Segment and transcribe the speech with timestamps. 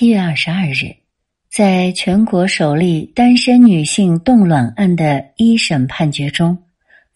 [0.00, 0.96] 七月二十二日，
[1.50, 6.56] 在全国首例单身女性冻卵案的一审判决中，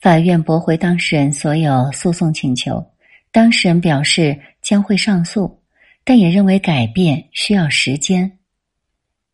[0.03, 2.85] 法院驳回当事人所有诉讼请求。
[3.33, 5.63] 当事人表示将会上诉，
[6.05, 8.31] 但也认为改变需要时间。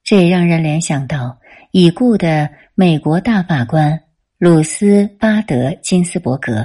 [0.05, 1.37] 这也让人联想到
[1.73, 4.01] 已故的美国大法官
[4.39, 6.65] 鲁斯巴德金斯伯格，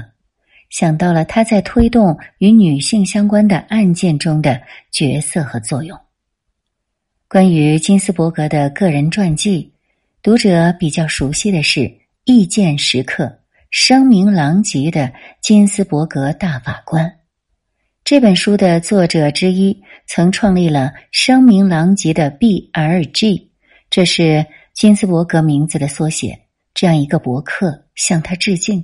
[0.70, 4.62] 想到了他在推动与女性相关的案件中的
[4.92, 6.00] 角色和作用。
[7.36, 9.70] 关于金斯伯格的个人传记，
[10.24, 11.82] 读者比较熟悉的是
[12.24, 13.26] 《意见时刻》，
[13.71, 17.14] 声名狼藉的金斯伯格大法官。
[18.06, 23.52] 这本书的作者之一曾创立了声名狼藉的 B.R.G，
[23.90, 26.40] 这是金斯伯格名字的缩写。
[26.74, 28.82] 这样一个博客向他致敬，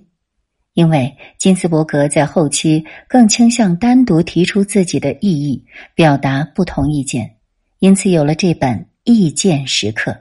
[0.74, 5.64] 因为金斯伯格在后期更倾向单独提出自己的意义，
[5.96, 7.38] 表达不同意见。
[7.82, 10.12] 因此，有了这本《意见时刻》。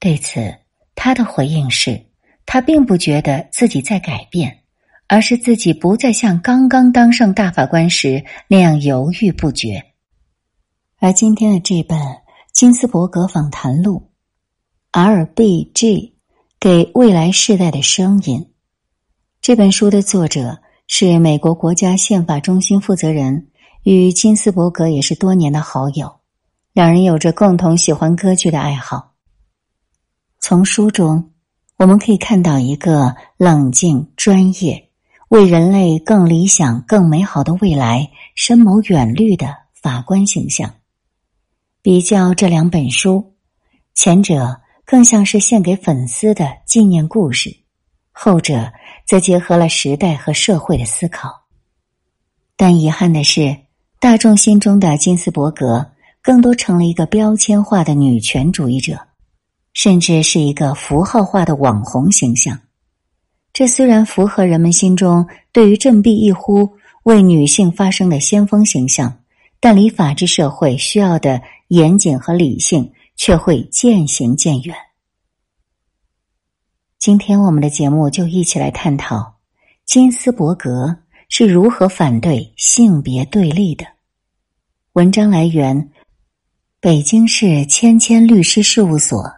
[0.00, 0.52] 对此，
[0.96, 2.06] 他的回应是：
[2.44, 4.64] 他并不觉得自己在改变，
[5.06, 9.80] 而是自己不再像刚刚当上大法官时那样犹豫不决。
[10.98, 11.96] 而今天的这本
[12.52, 14.10] 《金斯伯格访谈录》
[15.00, 16.16] （R.B.G.
[16.58, 18.50] 给未来世代的声音）
[19.40, 23.50] 这本书的作者是美国国家宪法中心负责人。
[23.84, 26.20] 与金斯伯格也是多年的好友，
[26.72, 29.12] 两人有着共同喜欢歌剧的爱好。
[30.40, 31.30] 从书中
[31.78, 34.90] 我们可以看到一个冷静、专业、
[35.28, 40.74] 为人类更理想、更美好的未来深谋远虑的法官形象。
[41.80, 43.36] 比较这两本书，
[43.94, 47.56] 前者更像是献给粉丝的纪念故事，
[48.10, 48.70] 后者
[49.06, 51.46] 则结合了时代和社会的思考。
[52.54, 53.67] 但遗憾的是。
[54.00, 55.84] 大众心中的金斯伯格，
[56.22, 58.96] 更多成了一个标签化的女权主义者，
[59.72, 62.56] 甚至是一个符号化的网红形象。
[63.52, 66.70] 这虽然符合人们心中对于振臂一呼
[67.02, 69.12] 为女性发声的先锋形象，
[69.58, 74.76] 但离法治社会需要的严谨和理性却会渐行渐远。
[77.00, 79.34] 今天我们的节目就一起来探讨
[79.84, 80.98] 金斯伯格。
[81.30, 83.84] 是如何反对性别对立的？
[84.98, 85.90] 文章来源：
[86.80, 89.32] 北京市千千律师事务所，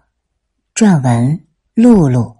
[0.75, 1.39] 撰文：
[1.75, 2.35] 露露。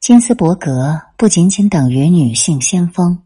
[0.00, 3.22] 金斯伯格不仅仅等于女性先锋，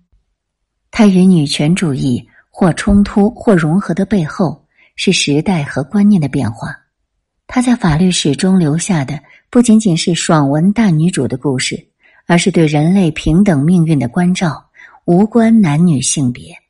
[0.91, 6.77] 她与女权主义或冲突或融合的背后，是时代和观念的变化。
[7.47, 11.91] 她在法律史中留下的不仅仅是爽文大女主的故事。
[12.27, 14.65] 而是对人类平等命运的关照，
[15.05, 16.62] 无关男女性别。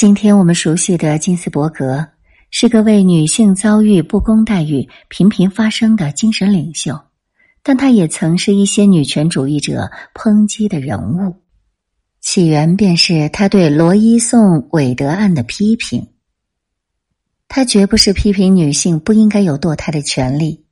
[0.00, 2.06] 今天我们熟悉的金斯伯格
[2.52, 6.96] 是个为女性遭遇不公待遇频频发声的精神领袖，
[7.64, 11.42] 但他也曾是一些女权主义者抨击的人物。
[12.20, 16.06] 起源便是他对罗伊宋韦德案的批评。
[17.48, 20.64] 他绝不是批评女性不应该有堕胎的权利，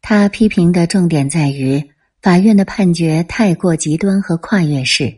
[0.00, 1.90] 他批评的重点在于。
[2.22, 5.12] 法院的判决太过极端和跨越式，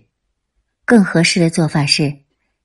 [0.87, 2.21] 更合适的做法是，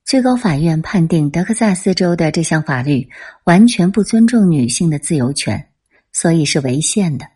[0.09, 3.07] 最高法院判定德克萨斯州的这项法律
[3.43, 5.67] 完全不尊重女性的自由权，
[6.11, 7.27] 所以是违宪的。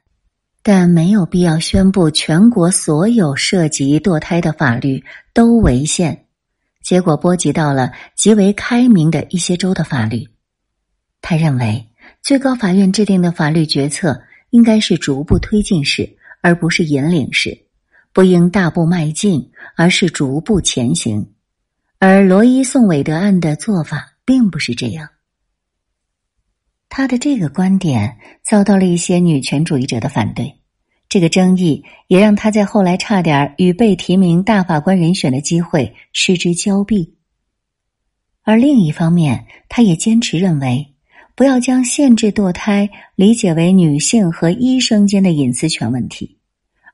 [0.64, 5.04] 但没有必要宣布全国所有涉及堕胎的法律
[5.36, 6.26] 都违宪，
[6.82, 10.28] 结果波及到了极为开明的一些州的法律。
[11.22, 11.88] 他认为，
[12.24, 14.20] 最高法院制定的法律决策
[14.50, 16.18] 应该是逐步推进式。
[16.42, 17.56] 而不是引领式，
[18.12, 21.30] 不应大步迈进，而是逐步前行。
[22.06, 25.08] 而罗伊宋韦德案的做法并不是这样。
[26.90, 30.54] 他的这个观点遭到了一些女权主义者的反对，
[31.08, 37.16] 这个争议也让他在后来差点与被提名大法官人选的机会失之交臂。
[38.42, 40.86] 而另一方面，他也坚持认为。
[41.36, 46.38] 不要将限制堕胎理解为女性和医生间的隐私权问题，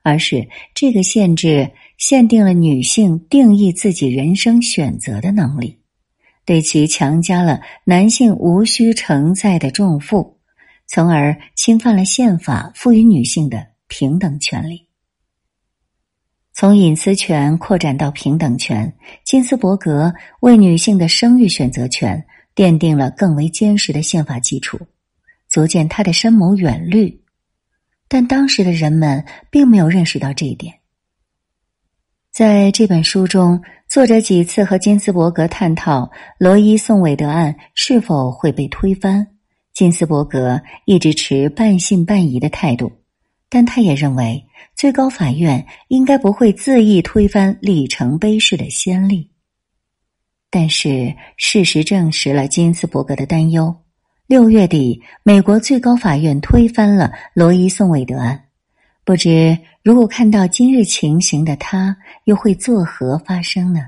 [0.03, 5.77] 而是这个限制限定了女性定义自己人生选择的能力，
[6.45, 10.39] 对其强加了男性无需承载的重负，
[10.87, 14.87] 从而侵犯了宪法赋予女性的平等权利。
[16.53, 18.91] 从隐私权扩展到平等权，
[19.23, 22.25] 金斯伯格为女性的生育选择权。
[22.55, 24.77] 奠定了更为坚实的宪法基础，
[25.47, 27.21] 足见他的深谋远虑。
[28.09, 30.78] 但当时的人们并没有认识到这一点。
[32.31, 39.27] 在这本书中，作者几次和金斯伯格探讨罗伊宋韦德案是否会被推翻。
[39.73, 42.91] 金斯伯格一直持半信半疑的态度，
[43.49, 44.45] 但他也认为
[44.75, 49.31] 最高法院应该不会恣意推翻里程碑式的先例。
[50.51, 53.75] 但是事实证实了金斯伯格的担忧。
[54.27, 58.45] 六月底，美国最高法院推翻了罗伊宋韦德案。
[59.09, 63.79] 不知如果看到今日情形的他，又会作何发生呢？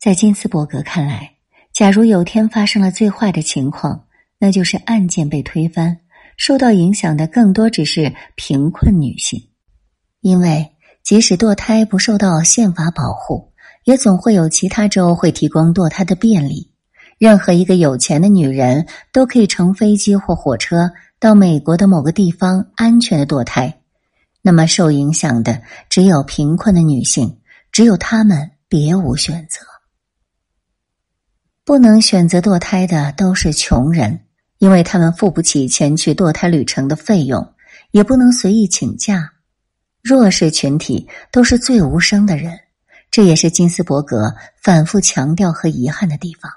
[0.00, 1.34] 在金斯伯格看来，
[1.72, 4.04] 假如有天发生了最坏的情况，
[4.40, 5.96] 那就是案件被推翻，
[6.36, 9.40] 受到影响的更多只是贫困女性，
[10.22, 10.68] 因为
[11.04, 13.52] 即使堕胎不受到宪法保护，
[13.84, 16.72] 也总会有其他州会提供堕胎的便利。
[17.16, 20.90] 任何一个有钱的女人都可以乘飞机或火车。
[21.20, 23.82] 到美国的某个地方安全的堕胎，
[24.40, 27.38] 那么受影响的只有贫困的女性，
[27.70, 29.60] 只有她们别无选择。
[31.62, 34.24] 不能选择堕胎的都是穷人，
[34.56, 37.46] 因为他们付不起前去堕胎旅程的费用，
[37.90, 39.30] 也不能随意请假。
[40.02, 42.58] 弱势群体都是最无声的人，
[43.10, 46.50] 这也是金斯伯格反复强调和遗憾的地方。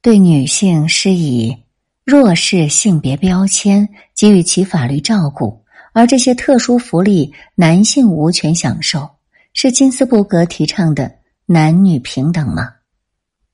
[0.00, 1.65] 对女性施以。
[2.06, 5.60] 弱势性别标签给予其法律照顾，
[5.92, 9.10] 而这些特殊福利男性无权享受，
[9.52, 11.12] 是金斯伯格提倡的
[11.46, 12.74] 男女平等吗？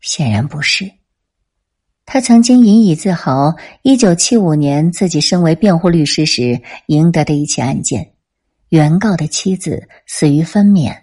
[0.02, 0.84] 显然不是。
[2.04, 8.12] 他曾经引以自豪，一九七五年自己身为辩护律师时赢得的一起案件，
[8.68, 10.94] 原告的妻子死于分娩，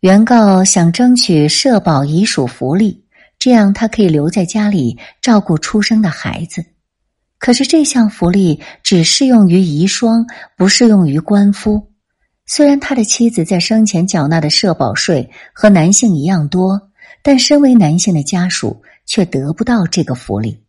[0.00, 3.04] 原告想争取社保遗属福利。
[3.40, 6.62] 这样，他可以留在家里照顾出生的孩子。
[7.38, 10.26] 可是，这项福利只适用于遗孀，
[10.58, 11.90] 不适用于官夫。
[12.44, 16.90] 虽然他的妻子在生前缴纳的社保税和男性一样多，
[17.22, 20.62] 但身为男性的家属却得不到这个福利。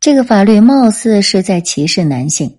[0.00, 2.58] 这个法律貌似是在歧视男性，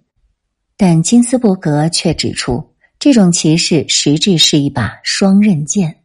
[0.78, 6.04] 但金斯伯格却指出，这种歧视实质是一把双刃剑。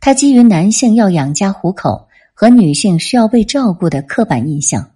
[0.00, 2.08] 它基于男性要养家糊口。
[2.34, 4.90] 和女性需要被照顾的刻板印象，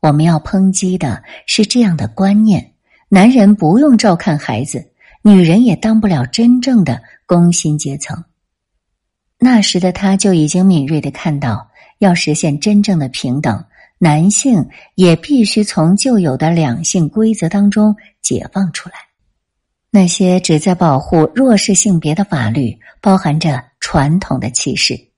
[0.00, 2.74] 我们要抨击的是这样的观念：
[3.08, 4.92] 男人不用照看孩子，
[5.22, 8.24] 女人也当不了真正的工薪阶层。
[9.38, 13.64] 那时的他就已经敏锐的看到，要实现真正的平等，
[13.98, 18.96] 男性也必须从旧有的两性规则当中解放出来。
[19.90, 25.13] 那些旨在保护弱势性别的法律，包含着传统的歧视。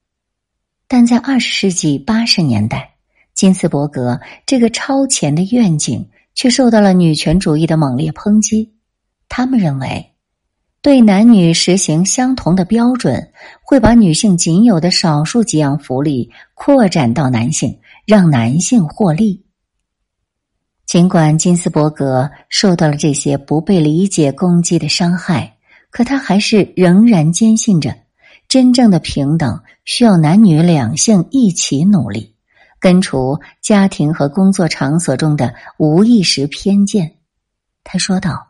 [0.89, 2.95] 但在二十世纪八十年代，
[3.35, 8.73] 金斯伯格这个超前的愿景却受到了女权主义的猛烈抨击。
[9.29, 10.13] 他们认为，
[10.81, 19.45] 对男女实行相同的标准，会把女性仅有的少数几样福利扩展到男性，让男性获利。
[20.87, 25.57] 尽管金斯伯格受到了这些不被理解攻击的伤害，
[25.91, 28.06] 可他还是仍然坚信着。
[28.49, 32.35] 真正的平等需要男女两性一起努力，
[32.79, 37.17] 根除家庭和工作场所中的无意识偏见。
[37.83, 38.47] 他说道：“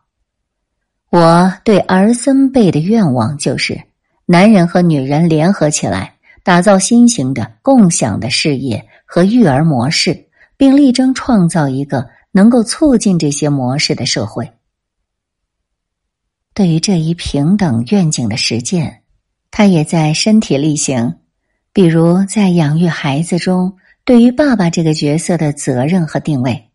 [1.10, 3.80] 我对儿孙辈的愿望就是，
[4.26, 14.52] 男人和女人联合起来，打造新型的共享的事业和育儿模式，并力争创造一个能够促进这些模式的社会。”
[16.52, 19.02] 对于这一平等愿景的实践。
[19.50, 21.14] 他也在身体力行，
[21.72, 26.70] 比如在养育孩子中，对于爸爸这个角色的责任和定位。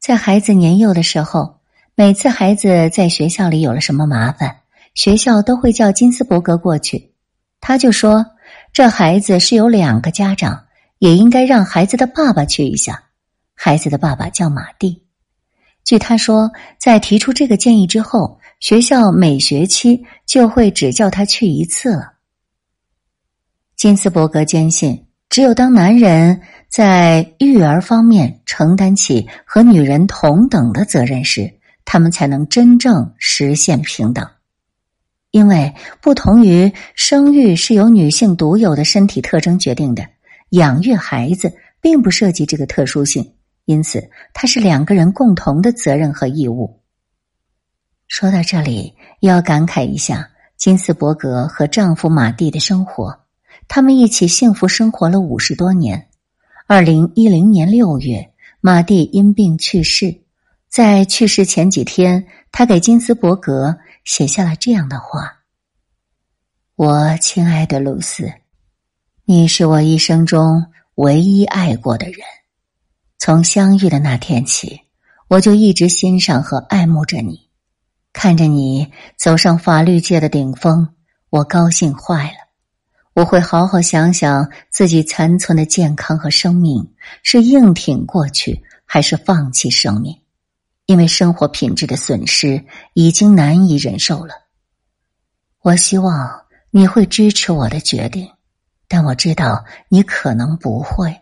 [0.00, 1.60] 在孩子年幼的时候，
[1.94, 4.56] 每次孩子在学校里有了什么麻烦，
[4.94, 7.12] 学校都会叫金斯伯格过去。
[7.60, 8.24] 他就说
[8.72, 10.64] ：“这孩子是有两个家长，
[10.98, 13.02] 也应该让孩子的爸爸去一下。”
[13.54, 15.02] 孩子的爸爸叫马蒂。
[15.84, 18.40] 据他说，在提出这个建议之后。
[18.64, 22.14] 学校每学期就会只叫他去一次了。
[23.76, 26.40] 金斯伯格坚信，只有当男人
[26.70, 31.52] 在育儿方面承担起和女人同等的责任时，
[31.84, 34.26] 他们才能真正实现平等。
[35.30, 40.08] 因为不同于生育是由女性独有的身体特征决定的，
[40.52, 41.52] 养育孩子
[41.82, 43.34] 并不涉及这个特殊性，
[43.66, 46.80] 因此它是两个人共同的责任和义务。
[48.16, 53.18] 说到这里，要感慨一下金斯伯格和丈夫马蒂的生活。
[53.66, 56.10] 他们一起幸福生活了五十多年。
[56.68, 58.30] 二零一零年六月，
[58.60, 60.16] 马蒂因病去世。
[60.68, 65.40] 在去世前几天，他给金斯伯格写下了这样的话
[66.76, 68.32] ：“我亲爱的露丝，
[69.24, 72.18] 你是我一生中唯一爱过的人。
[73.18, 74.82] 从相遇的那天起，
[75.26, 77.43] 我就一直欣赏和爱慕着你。
[78.14, 80.88] 看着你走上法律界的顶峰，
[81.30, 82.36] 我高兴坏了。
[83.12, 86.94] 我会好好想想自己残存的健康和生命，
[87.24, 90.16] 是硬挺过去，还是放弃生命。”
[90.86, 94.34] 因为生活品质的损失已经难以忍受了，
[95.62, 98.30] 我希望你会支持我的决定，
[98.86, 101.20] 但我知道你可能不会。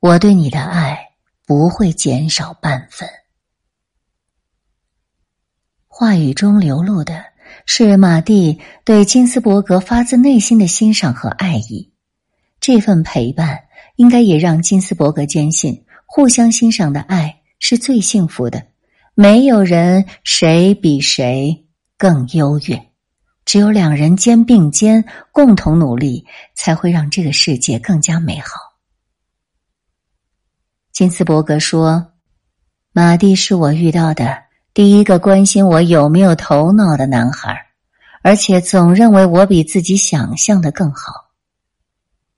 [0.00, 0.98] 我对你的爱
[1.46, 3.08] 不会减少半分。
[6.00, 7.24] 话语中流露的
[7.66, 11.92] 是马蒂对金斯伯格发自内心的欣赏和爱意，
[12.60, 13.58] 这份陪伴
[13.96, 17.40] 应该也让金斯伯格坚信，互相欣赏的爱。
[17.58, 18.64] 是最幸福的，
[19.16, 22.80] 没有人谁比谁更优越，
[23.44, 26.24] 只有两人肩并肩共同努力，
[26.54, 28.50] 才会让这个世界更加美好。
[30.92, 32.12] 金斯伯格说
[32.94, 34.44] ：“马蒂是我遇到的
[34.78, 37.66] 第一个关心我有没有头脑的男孩，
[38.22, 41.32] 而且总认为我比自己想象的更好。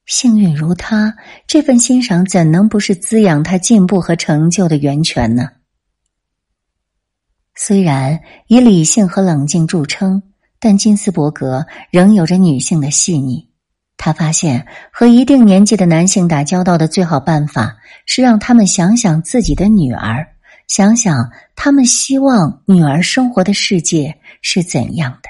[0.07, 1.15] 幸运如他，
[1.47, 5.51] 这份欣赏怎能不是滋养他进步和成就的源泉呢？
[7.55, 10.23] 虽然以理性和冷静著称，
[10.59, 13.51] 但金斯伯格仍有着女性的细腻。
[13.99, 20.27] 他发现，和一定年纪的男性打交道的最好办法是让他们想想自己的女儿，
[20.71, 25.29] 想想他们希望女儿生活的世界是怎样的，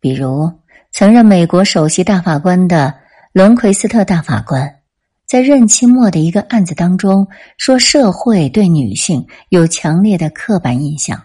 [0.00, 0.50] 比如。
[0.94, 2.92] 曾任美国首席大法官的
[3.32, 4.80] 伦奎斯特大法官，
[5.26, 11.22] 在任期末的一个案子当中说，社会对女性有强烈的刻板印象，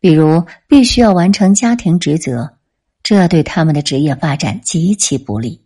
[0.00, 2.56] 比如必须要完成家庭职责，
[3.02, 5.62] 这对他们的职业发展极其不利。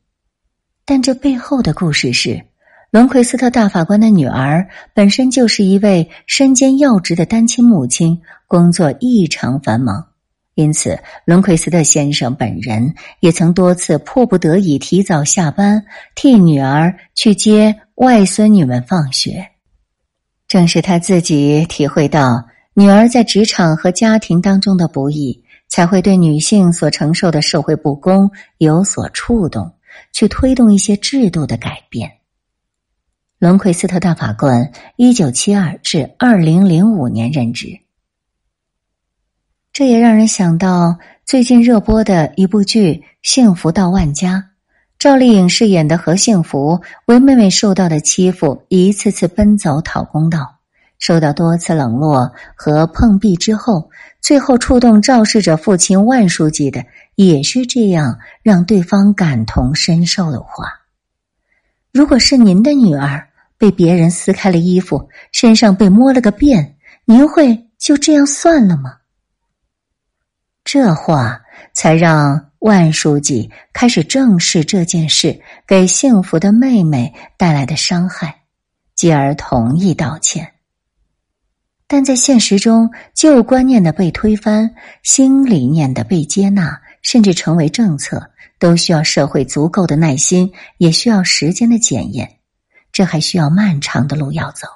[0.85, 2.47] 但这背后的故事是，
[2.97, 10.07] 伦奎斯特大法官的女儿本身就是一位身兼要职的单亲母亲，工作异常繁忙。
[10.55, 15.85] 因此，伦奎斯特先生本人也曾多次迫不得已提早下班，
[16.15, 19.47] 替女儿去接外孙女们放学。
[20.49, 29.71] 正是他自己体会到女儿在职场和家庭当中的不易，才会对女性所承受的社会不公有所触动，
[30.15, 32.11] 去推动一些制度的改变。
[33.47, 37.79] 伦奎斯特大法官一九七二至二零零五年任职。
[39.73, 44.33] 这也让人想到最近热播的一部剧《幸福到万家》，
[44.99, 50.57] 赵丽颖饰演的何幸福为妹妹受到的欺负，一次次奔走讨公道，
[50.99, 53.89] 受到多次冷落和碰壁之后，
[54.21, 56.85] 最后触动肇事者父亲万书记的，
[57.15, 60.65] 也是这样让对方感同身受的话。
[61.93, 68.93] 如果是您的女儿被别人撕开了衣服，身上被摸了个遍，您会就这样算了吗？
[70.65, 71.41] 这话
[71.75, 78.43] 才让万书记开始正视这件事给幸福的妹妹带来的伤害，
[78.95, 80.53] 继而同意道歉。
[81.87, 92.41] 但在现实中，旧观念的被推翻，新理念的被接纳，甚至成为政策，都需要社会足够的耐心，也需要时间的检验。
[92.97, 94.67] 这还需要漫长的路要走。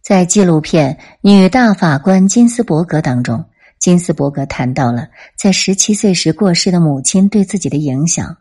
[0.00, 3.44] 在纪录片《女大法官金斯伯格》当中。
[3.80, 8.36] 金斯伯格谈到了在十七岁时过世的母亲对自己的影响。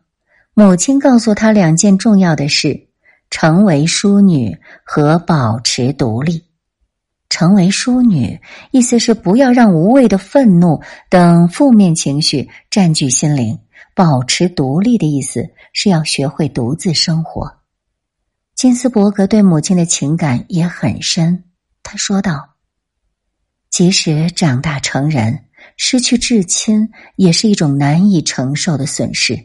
[0.54, 2.88] 母亲告诉他两件重要的事：
[3.32, 6.44] 成为淑女和保持独立。
[7.30, 8.40] 成为淑女，
[8.70, 13.58] 意思是不要让无谓的愤怒等负面情绪占据心灵；
[14.00, 17.54] 保持独立的意思是要学会独自生活。
[18.56, 21.44] 金斯伯格对母亲的情感也很深，
[21.84, 22.56] 他说道。
[23.70, 25.38] 即使长大成人，
[25.76, 29.38] 失去至亲也是一种难以承受的损失。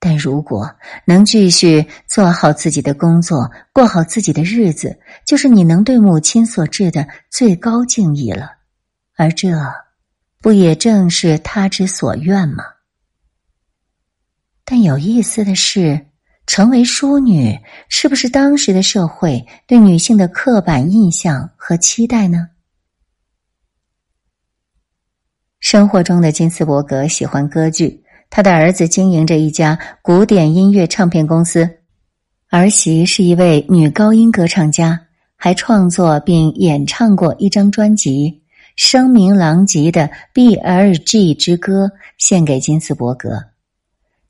[0.00, 0.68] 但如果
[1.06, 8.50] 能继续做好自己的工作，过好自己的日子，就是你能对母亲所致的最高敬意了。
[9.16, 9.56] 而这，
[10.42, 12.64] 不也正是他之所愿吗？
[14.64, 16.06] 但有意思的是，
[16.46, 17.54] 成为淑女，
[17.88, 22.48] 是不是当时的社会对女性的刻板印象和期待呢？
[25.60, 31.68] 生活中的金斯伯格喜欢歌剧，他的儿子经营着一家古典音乐唱片公司，
[32.50, 34.98] 儿媳是一位女高音歌唱家，
[35.36, 38.42] 还创作并演唱过一张专辑，
[38.76, 40.02] 声名狼藉的
[40.32, 43.53] 《B.L.G 之歌》献给金斯伯格。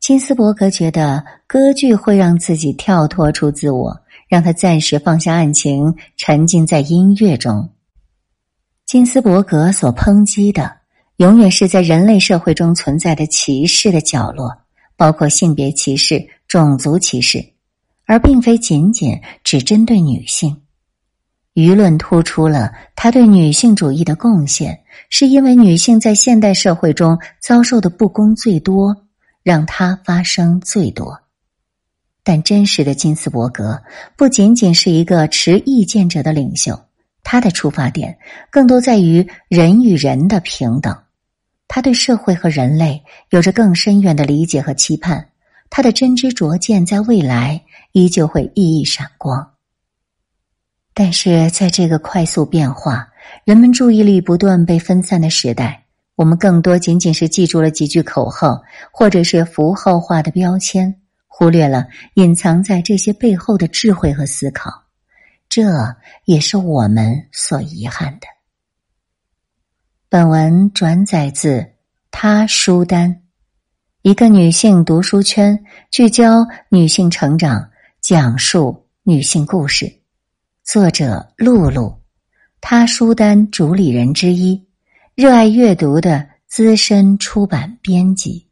[0.06, 7.70] 金斯伯格觉得歌剧会让自己跳脱出自我，让他暂时放下案情，沉浸在音乐中。
[8.84, 10.70] 金斯伯格所抨击的，
[11.16, 14.54] 永远是在人类社会中存在的歧视的角落，
[14.94, 17.42] 包括性别歧视、种族歧视，
[18.04, 20.54] 而并非仅仅只针对女性。
[21.54, 28.94] 舆论突出了他对女性主义的贡献，是因为女性在现代社会中遭受的不公最多。
[29.44, 31.20] 让他发声最多，
[32.22, 33.80] 但真实的金斯伯格
[34.16, 36.86] 不仅仅是一个持意见者的领袖，
[37.22, 38.18] 他的出发点
[38.50, 40.98] 更多在于人与人的平等。
[41.68, 45.28] 他对社会和人类有着更深远的理解和期盼，
[45.68, 49.52] 他的真知灼见在未来依旧会熠熠闪光。
[50.94, 53.08] 但是在这个快速变化、
[53.44, 55.83] 人们注意力不断被分散的时代。
[56.16, 64.70] 我们更多仅仅是记住了几句口号，或者是符号化的标签，忽略了隐藏在这些背后的智慧和思考。
[65.48, 65.62] 这
[66.24, 68.26] 也是我们所遗憾的。
[70.08, 71.66] 本文转载自
[72.12, 73.22] 他书单，
[74.02, 77.68] 一个女性读书圈，聚焦女性成长，
[78.00, 79.92] 讲述女性故事。
[80.62, 82.00] 作者露露，
[82.60, 84.64] 他书单主理人之一。
[85.16, 88.48] 热爱阅读的资深出版编辑。